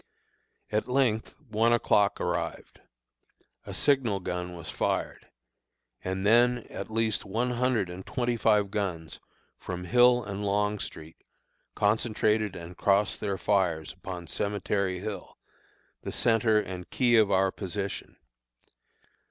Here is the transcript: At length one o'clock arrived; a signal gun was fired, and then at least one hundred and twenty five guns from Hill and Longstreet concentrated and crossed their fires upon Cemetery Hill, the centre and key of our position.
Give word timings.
At 0.71 0.87
length 0.87 1.35
one 1.49 1.71
o'clock 1.73 2.19
arrived; 2.19 2.81
a 3.67 3.71
signal 3.75 4.19
gun 4.19 4.55
was 4.55 4.67
fired, 4.67 5.27
and 6.03 6.25
then 6.25 6.65
at 6.71 6.89
least 6.89 7.23
one 7.23 7.51
hundred 7.51 7.87
and 7.87 8.03
twenty 8.03 8.35
five 8.35 8.71
guns 8.71 9.19
from 9.59 9.83
Hill 9.83 10.23
and 10.23 10.43
Longstreet 10.43 11.17
concentrated 11.75 12.55
and 12.55 12.75
crossed 12.75 13.19
their 13.19 13.37
fires 13.37 13.93
upon 13.93 14.25
Cemetery 14.25 14.97
Hill, 15.01 15.37
the 16.01 16.11
centre 16.11 16.59
and 16.59 16.89
key 16.89 17.15
of 17.15 17.29
our 17.29 17.51
position. 17.51 18.17